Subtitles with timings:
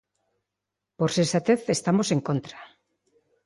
[0.97, 2.59] Por sensatez estamos en contra.